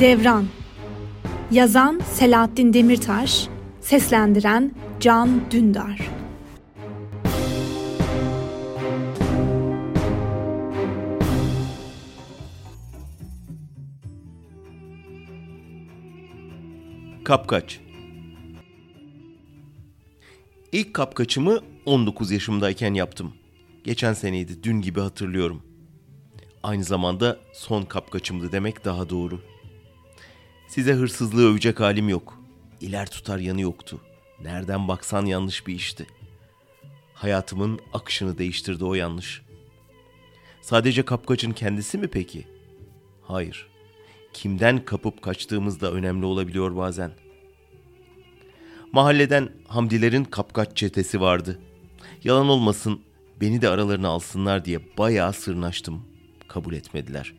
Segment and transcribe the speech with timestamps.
[0.00, 0.46] Devran
[1.50, 3.48] Yazan Selahattin Demirtaş
[3.80, 6.10] Seslendiren Can Dündar
[17.24, 17.80] Kapkaç
[20.72, 23.34] İlk kapkaçımı 19 yaşımdayken yaptım.
[23.84, 25.62] Geçen seneydi, dün gibi hatırlıyorum.
[26.62, 29.55] Aynı zamanda son kapkaçımdı demek daha doğru.
[30.68, 32.40] Size hırsızlığı övecek halim yok.
[32.80, 34.00] İler tutar yanı yoktu.
[34.42, 36.06] Nereden baksan yanlış bir işti.
[37.14, 39.42] Hayatımın akışını değiştirdi o yanlış.
[40.62, 42.46] Sadece kapkaçın kendisi mi peki?
[43.22, 43.68] Hayır.
[44.32, 47.10] Kimden kapıp kaçtığımız da önemli olabiliyor bazen.
[48.92, 51.58] Mahalleden Hamdilerin kapkaç çetesi vardı.
[52.24, 53.00] Yalan olmasın
[53.40, 56.04] beni de aralarına alsınlar diye bayağı sırnaştım.
[56.48, 57.32] Kabul etmediler.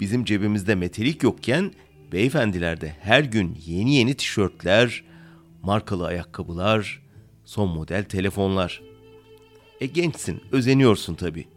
[0.00, 1.72] Bizim cebimizde metelik yokken
[2.12, 5.04] beyefendilerde her gün yeni yeni tişörtler,
[5.62, 7.02] markalı ayakkabılar,
[7.44, 8.82] son model telefonlar.
[9.80, 11.48] E gençsin, özeniyorsun tabii.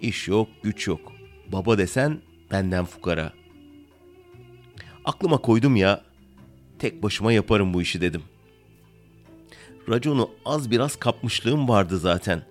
[0.00, 1.12] İş yok, güç yok.
[1.52, 3.32] Baba desen benden fukara.
[5.04, 6.04] Aklıma koydum ya,
[6.78, 8.22] tek başıma yaparım bu işi dedim.
[9.88, 12.42] Raconu az biraz kapmışlığım vardı zaten.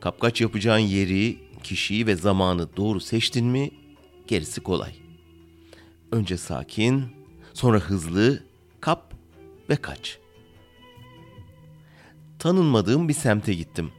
[0.00, 3.70] Kapkaç yapacağın yeri, kişiyi ve zamanı doğru seçtin mi
[4.26, 5.03] gerisi kolay.
[6.12, 7.04] Önce sakin,
[7.52, 8.42] sonra hızlı,
[8.80, 9.14] kap
[9.70, 10.18] ve kaç.
[12.38, 13.90] Tanınmadığım bir semte gittim.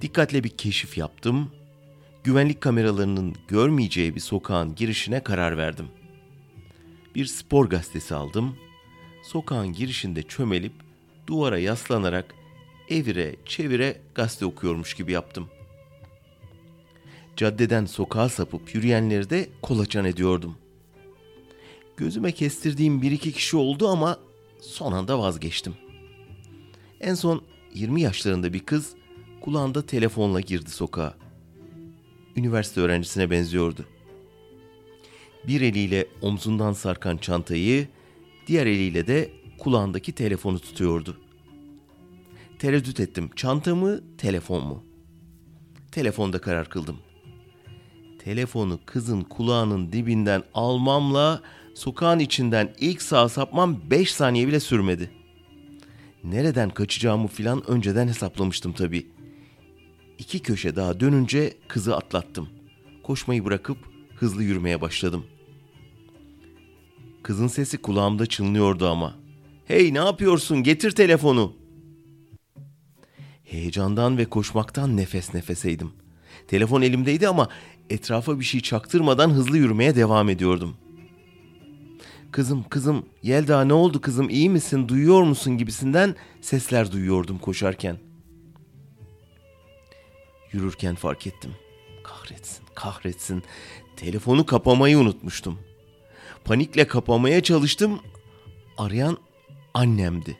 [0.00, 1.50] Dikkatle bir keşif yaptım.
[2.24, 5.86] Güvenlik kameralarının görmeyeceği bir sokağın girişine karar verdim.
[7.14, 8.56] Bir spor gazetesi aldım.
[9.22, 10.72] Sokağın girişinde çömelip
[11.26, 12.34] duvara yaslanarak
[12.88, 15.48] evire çevire gazete okuyormuş gibi yaptım.
[17.36, 20.56] Caddeden sokağa sapıp yürüyenleri de kolaçan ediyordum.
[21.96, 24.18] Gözüme kestirdiğim bir iki kişi oldu ama
[24.60, 25.74] son anda vazgeçtim.
[27.00, 27.42] En son
[27.74, 28.94] 20 yaşlarında bir kız
[29.40, 31.14] kulağında telefonla girdi sokağa.
[32.36, 33.86] Üniversite öğrencisine benziyordu.
[35.46, 37.88] Bir eliyle omzundan sarkan çantayı,
[38.46, 41.16] diğer eliyle de kulağındaki telefonu tutuyordu.
[42.58, 43.30] Tereddüt ettim.
[43.36, 44.84] Çanta mı, telefon mu?
[45.92, 46.98] Telefonda karar kıldım.
[48.18, 51.42] Telefonu kızın kulağının dibinden almamla
[51.76, 55.10] sokağın içinden ilk sağa sapmam 5 saniye bile sürmedi.
[56.24, 59.06] Nereden kaçacağımı filan önceden hesaplamıştım tabii.
[60.18, 62.48] İki köşe daha dönünce kızı atlattım.
[63.02, 63.78] Koşmayı bırakıp
[64.16, 65.26] hızlı yürümeye başladım.
[67.22, 69.14] Kızın sesi kulağımda çınlıyordu ama.
[69.64, 71.52] Hey ne yapıyorsun getir telefonu.
[73.44, 75.90] Heyecandan ve koşmaktan nefes nefeseydim.
[76.48, 77.48] Telefon elimdeydi ama
[77.90, 80.76] etrafa bir şey çaktırmadan hızlı yürümeye devam ediyordum.
[82.36, 87.98] Kızım kızım Yelda ne oldu kızım iyi misin duyuyor musun gibisinden sesler duyuyordum koşarken.
[90.52, 91.50] Yürürken fark ettim.
[92.04, 93.42] Kahretsin kahretsin
[93.96, 95.58] telefonu kapamayı unutmuştum.
[96.44, 98.00] Panikle kapamaya çalıştım.
[98.78, 99.18] Arayan
[99.74, 100.38] annemdi.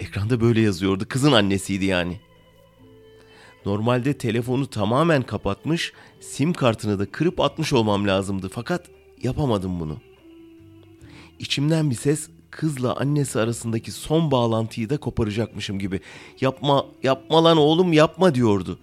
[0.00, 1.06] Ekranda böyle yazıyordu.
[1.08, 2.20] Kızın annesiydi yani.
[3.66, 8.48] Normalde telefonu tamamen kapatmış, sim kartını da kırıp atmış olmam lazımdı.
[8.48, 8.90] Fakat
[9.22, 10.13] yapamadım bunu.
[11.38, 16.00] İçimden bir ses kızla annesi arasındaki son bağlantıyı da koparacakmışım gibi.
[16.40, 18.78] Yapma, yapma lan oğlum yapma diyordu.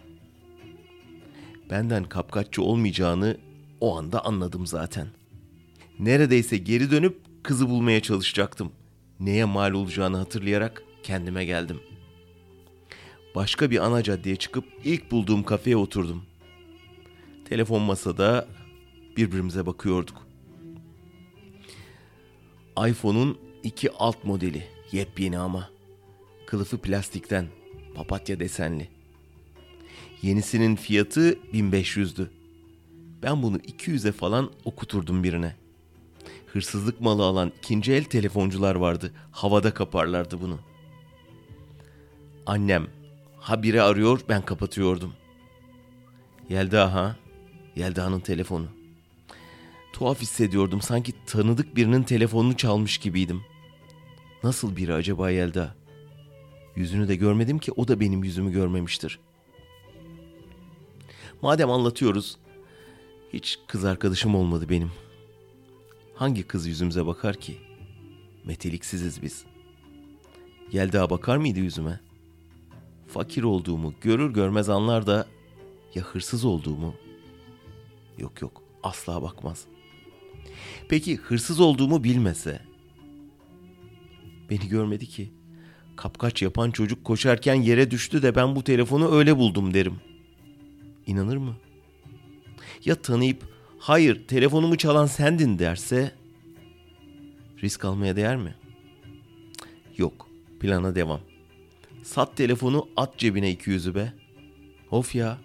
[1.69, 3.37] Benden kapkaççı olmayacağını
[3.81, 5.07] o anda anladım zaten.
[5.99, 8.71] Neredeyse geri dönüp kızı bulmaya çalışacaktım.
[9.19, 11.79] Neye mal olacağını hatırlayarak kendime geldim.
[13.35, 16.23] Başka bir ana caddeye çıkıp ilk bulduğum kafeye oturdum.
[17.49, 18.47] Telefon masada
[19.17, 20.20] birbirimize bakıyorduk.
[22.77, 25.69] iPhone'un iki alt modeli, yepyeni ama.
[26.45, 27.47] Kılıfı plastikten,
[27.95, 28.89] papatya desenli.
[30.21, 32.27] Yenisinin fiyatı 1500'dü.
[33.23, 35.55] Ben bunu 200'e falan okuturdum birine.
[36.47, 39.13] Hırsızlık malı alan ikinci el telefoncular vardı.
[39.31, 40.59] Havada kaparlardı bunu.
[42.45, 42.87] Annem
[43.37, 45.13] ha biri arıyor ben kapatıyordum.
[46.49, 47.15] Yelda ha.
[47.75, 48.67] Yelda'nın telefonu.
[49.93, 53.41] Tuhaf hissediyordum sanki tanıdık birinin telefonunu çalmış gibiydim.
[54.43, 55.75] Nasıl biri acaba Yelda?
[56.75, 59.19] Yüzünü de görmedim ki o da benim yüzümü görmemiştir.
[61.41, 62.37] Madem anlatıyoruz,
[63.33, 64.91] hiç kız arkadaşım olmadı benim.
[66.15, 67.57] Hangi kız yüzümüze bakar ki?
[68.45, 69.45] Meteliksiziz biz.
[70.71, 71.99] Yelda bakar mıydı yüzüme?
[73.07, 75.27] Fakir olduğumu görür görmez anlar da
[75.95, 76.95] ya hırsız olduğumu?
[78.17, 79.65] Yok yok asla bakmaz.
[80.89, 82.61] Peki hırsız olduğumu bilmese?
[84.49, 85.31] Beni görmedi ki.
[85.95, 89.95] Kapkaç yapan çocuk koşarken yere düştü de ben bu telefonu öyle buldum derim.
[91.07, 91.55] İnanır mı?
[92.85, 93.43] Ya tanıyıp
[93.79, 96.11] hayır telefonumu çalan sendin derse
[97.63, 98.55] risk almaya değer mi?
[99.97, 100.27] Yok
[100.59, 101.19] plana devam.
[102.03, 104.13] Sat telefonu at cebine 200'ü be.
[104.91, 105.37] Of ya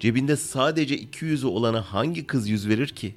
[0.00, 3.14] cebinde sadece 200'ü olana hangi kız yüz verir ki?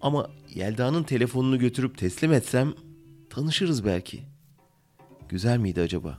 [0.00, 2.74] Ama Yelda'nın telefonunu götürüp teslim etsem
[3.30, 4.22] tanışırız belki.
[5.28, 6.18] Güzel miydi acaba?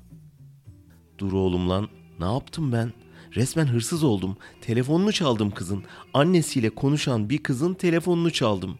[1.17, 1.89] Dur oğlum lan
[2.19, 2.93] ne yaptım ben?
[3.35, 4.37] Resmen hırsız oldum.
[4.61, 5.83] Telefonunu çaldım kızın.
[6.13, 8.79] Annesiyle konuşan bir kızın telefonunu çaldım.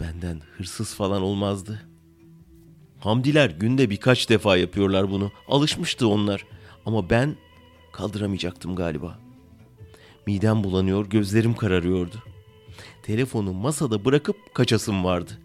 [0.00, 1.88] Benden hırsız falan olmazdı.
[2.98, 5.32] Hamdiler günde birkaç defa yapıyorlar bunu.
[5.48, 6.46] Alışmıştı onlar.
[6.86, 7.36] Ama ben
[7.92, 9.18] kaldıramayacaktım galiba.
[10.26, 12.22] Midem bulanıyor, gözlerim kararıyordu.
[13.02, 15.38] Telefonu masada bırakıp kaçasım vardı.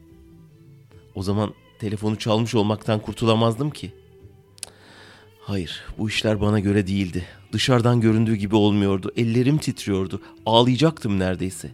[1.15, 3.91] O zaman telefonu çalmış olmaktan kurtulamazdım ki.
[5.41, 7.25] Hayır, bu işler bana göre değildi.
[7.51, 9.11] Dışarıdan göründüğü gibi olmuyordu.
[9.17, 10.21] Ellerim titriyordu.
[10.45, 11.71] Ağlayacaktım neredeyse.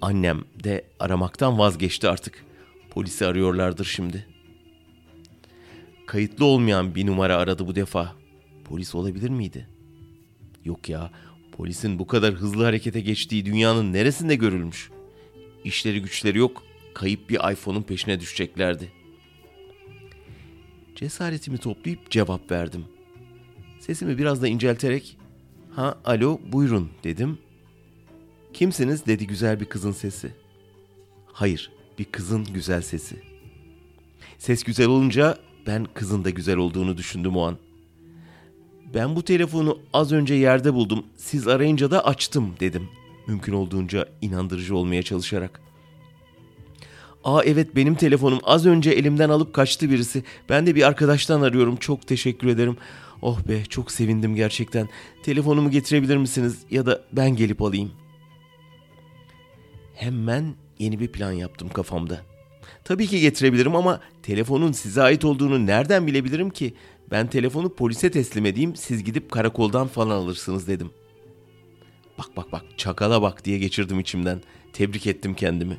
[0.00, 2.44] Annem de aramaktan vazgeçti artık.
[2.90, 4.26] Polisi arıyorlardır şimdi.
[6.06, 8.14] Kayıtlı olmayan bir numara aradı bu defa.
[8.64, 9.68] Polis olabilir miydi?
[10.64, 11.10] Yok ya,
[11.56, 14.90] polisin bu kadar hızlı harekete geçtiği dünyanın neresinde görülmüş?
[15.64, 16.62] İşleri güçleri yok,
[16.94, 18.92] kayıp bir iPhone'un peşine düşeceklerdi.
[20.94, 22.84] Cesaretimi toplayıp cevap verdim.
[23.80, 25.16] Sesimi biraz da incelterek
[25.76, 27.38] "Ha, alo, buyurun." dedim.
[28.52, 30.30] "Kimsiniz?" dedi güzel bir kızın sesi.
[31.26, 33.16] Hayır, bir kızın güzel sesi.
[34.38, 37.58] Ses güzel olunca ben kızın da güzel olduğunu düşündüm o an.
[38.94, 41.04] Ben bu telefonu az önce yerde buldum.
[41.16, 42.88] Siz arayınca da açtım dedim.
[43.26, 45.60] Mümkün olduğunca inandırıcı olmaya çalışarak.
[47.24, 50.22] Aa evet benim telefonum az önce elimden alıp kaçtı birisi.
[50.48, 51.76] Ben de bir arkadaştan arıyorum.
[51.76, 52.76] Çok teşekkür ederim.
[53.22, 54.88] Oh be çok sevindim gerçekten.
[55.22, 57.92] Telefonumu getirebilir misiniz ya da ben gelip alayım.
[59.94, 62.20] Hemen yeni bir plan yaptım kafamda.
[62.84, 66.74] Tabii ki getirebilirim ama telefonun size ait olduğunu nereden bilebilirim ki?
[67.14, 70.90] Ben telefonu polise teslim edeyim, siz gidip karakoldan falan alırsınız dedim.
[72.18, 74.40] Bak bak bak, çakala bak diye geçirdim içimden.
[74.72, 75.78] Tebrik ettim kendimi.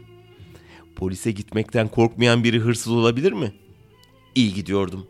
[0.96, 3.54] Polise gitmekten korkmayan biri hırsız olabilir mi?
[4.36, 5.08] İyi gidiyordum.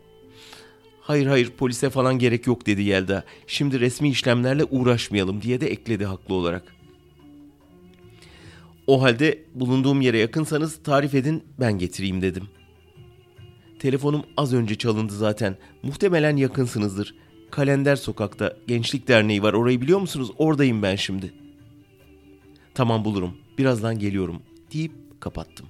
[1.00, 3.24] Hayır hayır polise falan gerek yok dedi Yelda.
[3.46, 6.76] Şimdi resmi işlemlerle uğraşmayalım diye de ekledi haklı olarak.
[8.86, 12.48] O halde bulunduğum yere yakınsanız tarif edin ben getireyim dedim.
[13.78, 15.56] Telefonum az önce çalındı zaten.
[15.82, 17.14] Muhtemelen yakınsınızdır.
[17.50, 20.30] Kalender sokakta Gençlik Derneği var orayı biliyor musunuz?
[20.38, 21.34] Oradayım ben şimdi.
[22.74, 23.36] Tamam bulurum.
[23.58, 24.42] Birazdan geliyorum
[24.72, 25.66] deyip kapattım.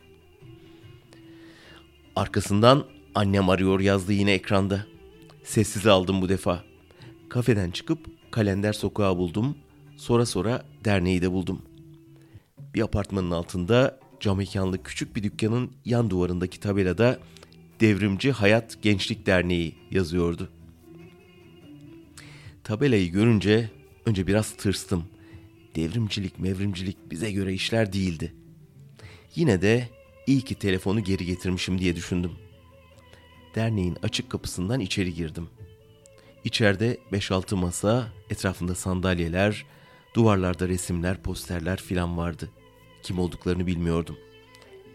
[2.16, 4.86] Arkasından annem arıyor yazdı yine ekranda.
[5.44, 6.64] Sessiz aldım bu defa.
[7.28, 7.98] Kafeden çıkıp
[8.30, 9.56] kalender sokağı buldum.
[9.96, 11.62] Sonra sonra derneği de buldum.
[12.74, 17.18] Bir apartmanın altında cam mekanlı küçük bir dükkanın yan duvarındaki tabelada
[17.80, 20.50] Devrimci Hayat Gençlik Derneği yazıyordu.
[22.64, 23.70] Tabelayı görünce
[24.06, 25.04] önce biraz tırstım.
[25.74, 28.34] Devrimcilik, mevrimcilik bize göre işler değildi.
[29.34, 29.88] Yine de
[30.26, 32.32] iyi ki telefonu geri getirmişim diye düşündüm.
[33.54, 35.48] Derneğin açık kapısından içeri girdim.
[36.44, 39.64] İçeride 5-6 masa, etrafında sandalyeler,
[40.14, 42.50] duvarlarda resimler, posterler filan vardı.
[43.02, 44.18] Kim olduklarını bilmiyordum.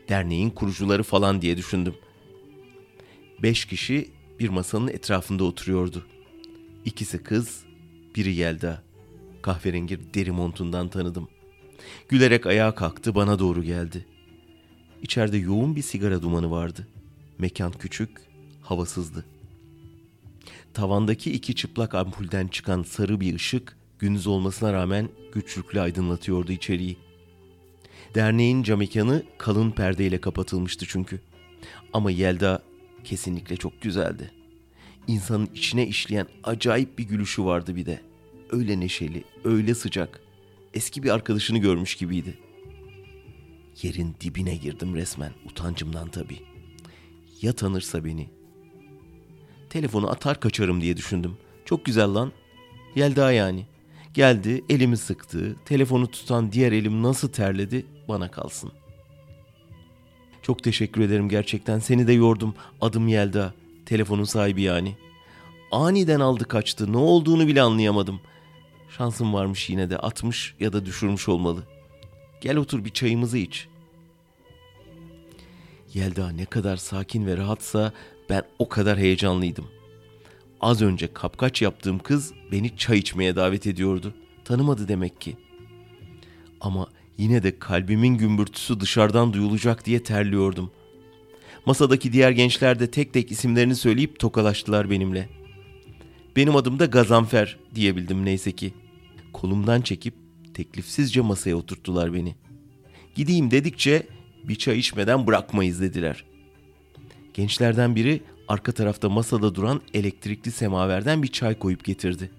[0.09, 1.95] Derneğin kurucuları falan diye düşündüm.
[3.43, 6.05] Beş kişi bir masanın etrafında oturuyordu.
[6.85, 7.63] İkisi kız,
[8.15, 8.83] biri Yelda.
[9.41, 11.27] Kahverengi deri montundan tanıdım.
[12.09, 14.05] Gülerek ayağa kalktı bana doğru geldi.
[15.01, 16.87] İçeride yoğun bir sigara dumanı vardı.
[17.37, 18.09] Mekan küçük,
[18.61, 19.25] havasızdı.
[20.73, 26.97] Tavandaki iki çıplak ampulden çıkan sarı bir ışık gündüz olmasına rağmen güçlükle aydınlatıyordu içeriği.
[28.15, 31.21] Derneğin cam mekanı kalın perdeyle kapatılmıştı çünkü.
[31.93, 32.70] Ama Yelda
[33.03, 34.31] kesinlikle çok güzeldi.
[35.07, 38.01] İnsanın içine işleyen acayip bir gülüşü vardı bir de.
[38.49, 40.21] Öyle neşeli, öyle sıcak.
[40.73, 42.37] Eski bir arkadaşını görmüş gibiydi.
[43.81, 46.39] Yerin dibine girdim resmen, utancımdan tabii.
[47.41, 48.29] Ya tanırsa beni?
[49.69, 51.37] Telefonu atar kaçarım diye düşündüm.
[51.65, 52.31] Çok güzel lan.
[52.95, 53.65] Yelda yani.
[54.13, 55.55] Geldi, elimi sıktı.
[55.65, 58.71] Telefonu tutan diğer elim nasıl terledi bana kalsın.
[60.41, 61.79] Çok teşekkür ederim gerçekten.
[61.79, 62.55] Seni de yordum.
[62.81, 63.53] Adım Yelda.
[63.85, 64.95] Telefonun sahibi yani.
[65.71, 66.93] Aniden aldı kaçtı.
[66.93, 68.21] Ne olduğunu bile anlayamadım.
[68.97, 69.97] Şansım varmış yine de.
[69.97, 71.63] Atmış ya da düşürmüş olmalı.
[72.41, 73.67] Gel otur bir çayımızı iç.
[75.93, 77.93] Yelda ne kadar sakin ve rahatsa
[78.29, 79.65] ben o kadar heyecanlıydım.
[80.61, 84.13] Az önce kapkaç yaptığım kız beni çay içmeye davet ediyordu.
[84.45, 85.37] Tanımadı demek ki.
[86.61, 86.87] Ama
[87.21, 90.71] yine de kalbimin gümbürtüsü dışarıdan duyulacak diye terliyordum.
[91.65, 95.29] Masadaki diğer gençler de tek tek isimlerini söyleyip tokalaştılar benimle.
[96.35, 98.73] Benim adım da Gazanfer diyebildim neyse ki.
[99.33, 100.13] Kolumdan çekip
[100.53, 102.35] teklifsizce masaya oturttular beni.
[103.15, 104.07] Gideyim dedikçe
[104.43, 106.23] bir çay içmeden bırakmayız dediler.
[107.33, 112.31] Gençlerden biri arka tarafta masada duran elektrikli semaverden bir çay koyup getirdi.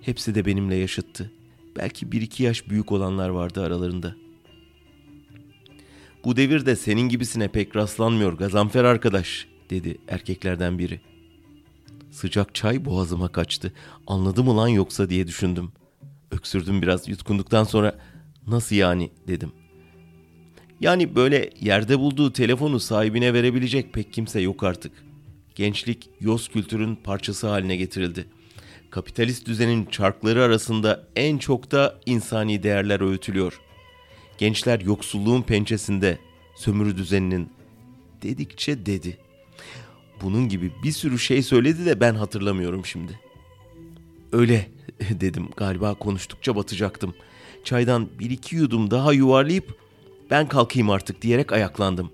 [0.00, 1.32] Hepsi de benimle yaşıttı.
[1.76, 4.14] Belki bir iki yaş büyük olanlar vardı aralarında.
[6.24, 11.00] Bu devirde senin gibisine pek rastlanmıyor Gazanfer arkadaş dedi erkeklerden biri.
[12.10, 13.72] Sıcak çay boğazıma kaçtı.
[14.06, 15.72] Anladı mı lan yoksa diye düşündüm.
[16.30, 17.98] Öksürdüm biraz yutkunduktan sonra
[18.46, 19.52] nasıl yani dedim.
[20.80, 24.92] Yani böyle yerde bulduğu telefonu sahibine verebilecek pek kimse yok artık.
[25.54, 28.26] Gençlik yoz kültürün parçası haline getirildi.
[28.92, 33.60] Kapitalist düzenin çarkları arasında en çok da insani değerler öğütülüyor.
[34.38, 36.18] Gençler yoksulluğun pençesinde,
[36.56, 37.50] sömürü düzeninin
[38.22, 39.18] dedikçe dedi.
[40.22, 43.20] Bunun gibi bir sürü şey söyledi de ben hatırlamıyorum şimdi.
[44.32, 44.70] Öyle
[45.10, 47.14] dedim galiba konuştukça batacaktım.
[47.64, 49.74] Çaydan bir iki yudum daha yuvarlayıp
[50.30, 52.10] ben kalkayım artık diyerek ayaklandım.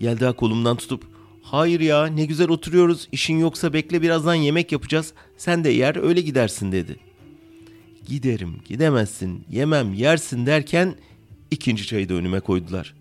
[0.00, 1.04] Yelda kolumdan tutup
[1.52, 6.20] hayır ya ne güzel oturuyoruz işin yoksa bekle birazdan yemek yapacağız sen de yer öyle
[6.20, 6.96] gidersin dedi.
[8.06, 10.94] Giderim gidemezsin yemem yersin derken
[11.50, 12.94] ikinci çayı da önüme koydular.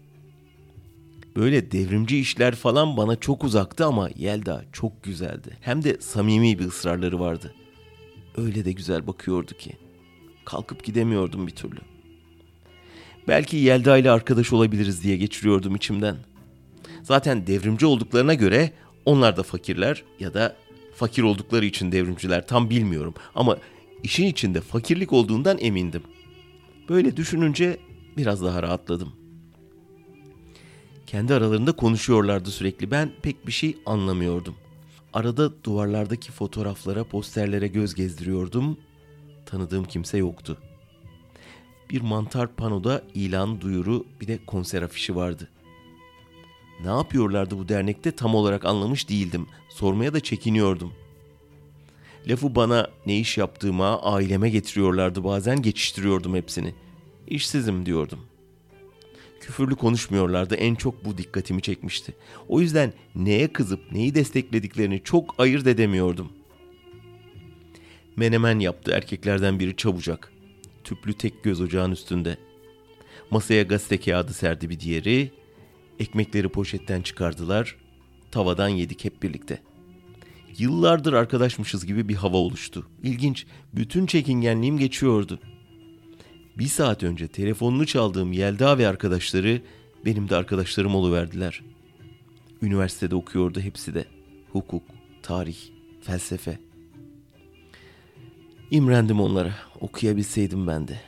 [1.36, 5.58] Böyle devrimci işler falan bana çok uzaktı ama Yelda çok güzeldi.
[5.62, 7.54] Hem de samimi bir ısrarları vardı.
[8.38, 9.72] Öyle de güzel bakıyordu ki.
[10.46, 11.80] Kalkıp gidemiyordum bir türlü.
[13.28, 16.16] Belki Yelda ile arkadaş olabiliriz diye geçiriyordum içimden.
[17.04, 18.72] Zaten devrimci olduklarına göre
[19.06, 20.56] onlar da fakirler ya da
[20.96, 23.58] fakir oldukları için devrimciler tam bilmiyorum ama
[24.04, 26.04] işin içinde fakirlik olduğundan emindim.
[26.90, 27.78] Böyle düşününce
[28.18, 29.14] biraz daha rahatladım.
[31.08, 32.92] Kendi aralarında konuşuyorlardı sürekli.
[32.92, 34.56] Ben pek bir şey anlamıyordum.
[35.14, 38.78] Arada duvarlardaki fotoğraflara, posterlere göz gezdiriyordum.
[39.46, 40.58] Tanıdığım kimse yoktu.
[41.90, 45.50] Bir mantar panoda ilan, duyuru, bir de konser afişi vardı.
[46.84, 49.48] Ne yapıyorlardı bu dernekte tam olarak anlamış değildim.
[49.70, 50.94] Sormaya da çekiniyordum.
[52.28, 56.74] Lafı bana ne iş yaptığıma, aileme getiriyorlardı bazen geçiştiriyordum hepsini.
[57.28, 58.20] İşsizim diyordum.
[59.40, 62.14] Küfürlü konuşmuyorlardı en çok bu dikkatimi çekmişti.
[62.48, 66.30] O yüzden neye kızıp neyi desteklediklerini çok ayırt edemiyordum.
[68.16, 70.32] Menemen yaptı erkeklerden biri çabucak.
[70.84, 72.38] Tüplü tek göz ocağın üstünde.
[73.32, 75.39] Masaya gazete kağıdı serdi bir diğeri.
[76.00, 77.76] Ekmekleri poşetten çıkardılar.
[78.32, 79.62] Tavadan yedik hep birlikte.
[80.58, 82.88] Yıllardır arkadaşmışız gibi bir hava oluştu.
[83.04, 85.40] İlginç, bütün çekingenliğim geçiyordu.
[86.58, 89.62] Bir saat önce telefonunu çaldığım Yelda ve arkadaşları
[90.06, 91.62] benim de arkadaşlarım oluverdiler.
[92.62, 94.06] Üniversitede okuyordu hepsi de.
[94.52, 94.84] Hukuk,
[95.24, 95.58] tarih,
[96.02, 96.60] felsefe.
[98.72, 99.54] İmrendim onlara.
[99.80, 101.02] Okuyabilseydim ben de.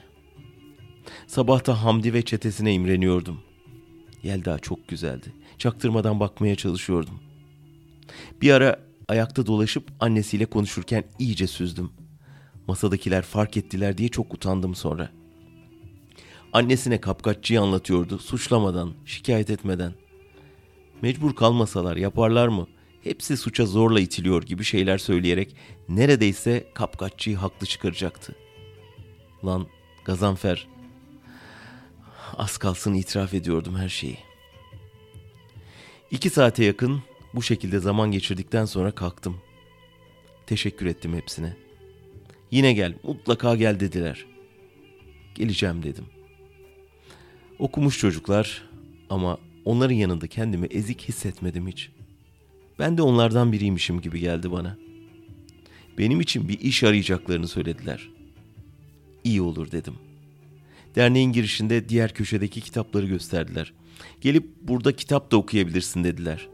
[1.28, 3.51] Sabahta Hamdi ve çetesine imreniyordum.
[4.24, 5.34] Yelda çok güzeldi.
[5.58, 7.20] Çaktırmadan bakmaya çalışıyordum.
[8.42, 11.90] Bir ara ayakta dolaşıp annesiyle konuşurken iyice süzdüm.
[12.68, 15.10] Masadakiler fark ettiler diye çok utandım sonra.
[16.54, 19.94] Annesine kapkaççıyı anlatıyordu suçlamadan, şikayet etmeden.
[21.02, 22.68] Mecbur kalmasalar yaparlar mı?
[23.04, 25.56] Hepsi suça zorla itiliyor gibi şeyler söyleyerek
[25.90, 28.36] neredeyse kapkaççıyı haklı çıkaracaktı.
[29.46, 29.68] Lan
[30.06, 30.68] Gazanfer
[32.38, 34.18] az kalsın itiraf ediyordum her şeyi.
[36.12, 39.38] İki saate yakın bu şekilde zaman geçirdikten sonra kalktım.
[40.48, 41.56] Teşekkür ettim hepsine.
[42.52, 44.26] Yine gel, mutlaka gel dediler.
[45.36, 46.06] Geleceğim dedim.
[47.60, 48.70] Okumuş çocuklar
[49.10, 51.90] ama onların yanında kendimi ezik hissetmedim hiç.
[52.80, 54.78] Ben de onlardan biriymişim gibi geldi bana.
[55.98, 58.10] Benim için bir iş arayacaklarını söylediler.
[59.24, 59.94] İyi olur dedim.
[60.96, 63.74] Derneğin girişinde diğer köşedeki kitapları gösterdiler.
[64.22, 66.48] Gelip burada kitap da okuyabilirsin dediler.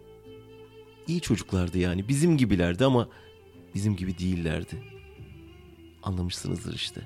[1.08, 3.10] İyi çocuklardı yani bizim gibilerdi ama
[3.76, 4.84] bizim gibi değillerdi.
[6.04, 7.02] Anlamışsınızdır işte.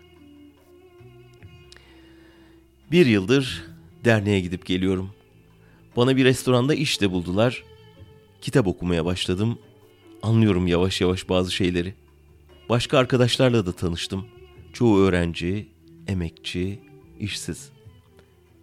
[2.92, 3.64] Bir yıldır
[4.06, 5.12] derneğe gidip geliyorum.
[5.96, 7.64] Bana bir restoranda iş de buldular.
[8.42, 9.60] Kitap okumaya başladım.
[10.24, 11.94] Anlıyorum yavaş yavaş bazı şeyleri.
[12.70, 14.26] Başka arkadaşlarla da tanıştım.
[14.74, 15.68] Çoğu öğrenci,
[16.08, 16.80] emekçi,
[17.22, 17.70] işsiz.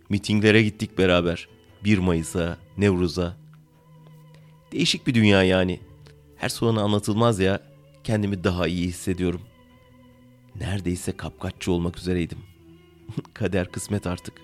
[0.09, 1.49] Mitinglere gittik beraber.
[1.85, 3.37] 1 Mayıs'a, Nevruz'a.
[4.73, 5.81] Değişik bir dünya yani.
[6.37, 7.63] Her sorunu anlatılmaz ya.
[8.05, 9.41] Kendimi daha iyi hissediyorum.
[10.61, 12.39] Neredeyse kapkaççı olmak üzereydim.
[13.35, 14.35] Kader kısmet artık.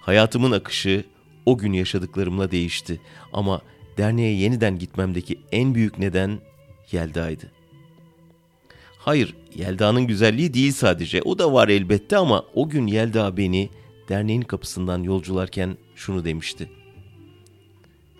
[0.00, 1.04] Hayatımın akışı
[1.46, 3.00] o gün yaşadıklarımla değişti.
[3.32, 3.60] Ama
[3.98, 6.40] derneğe yeniden gitmemdeki en büyük neden
[6.92, 7.52] Yelda'ydı.
[9.04, 11.22] Hayır, Yelda'nın güzelliği değil sadece.
[11.22, 13.70] O da var elbette ama o gün Yelda beni
[14.08, 16.70] derneğin kapısından yolcularken şunu demişti.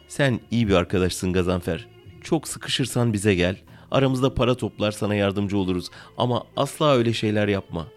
[0.09, 1.87] Sen iyi bir arkadaşsın Gazanfer.
[2.23, 3.57] Çok sıkışırsan bize gel.
[3.91, 5.91] Aramızda para toplar sana yardımcı oluruz.
[6.17, 7.89] Ama asla öyle şeyler yapma.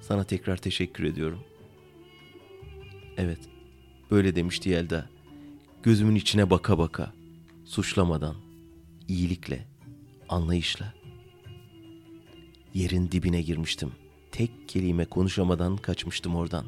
[0.00, 1.40] Sana tekrar teşekkür ediyorum.
[3.16, 3.40] Evet,
[4.10, 5.08] böyle demişti Yelda.
[5.82, 7.12] Gözümün içine baka baka,
[7.64, 8.34] suçlamadan,
[9.08, 9.66] iyilikle,
[10.28, 10.95] anlayışla.
[12.76, 13.92] Yerin dibine girmiştim.
[14.32, 16.64] Tek kelime konuşamadan kaçmıştım oradan.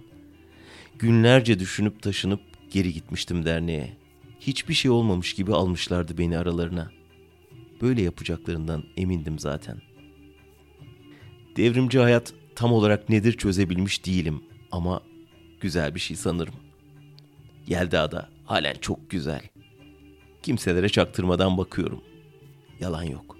[0.99, 3.97] Günlerce düşünüp taşınıp geri gitmiştim derneğe.
[4.41, 6.91] Hiçbir şey olmamış gibi almışlardı beni aralarına.
[7.81, 9.83] Böyle yapacaklarından emindim zaten.
[11.57, 15.03] Devrimci hayat tam olarak nedir çözebilmiş değilim ama
[15.61, 16.55] güzel bir şey sanırım.
[17.67, 19.43] Yelda da halen çok güzel.
[20.43, 22.03] Kimselere çaktırmadan bakıyorum.
[22.81, 23.38] Yalan yok.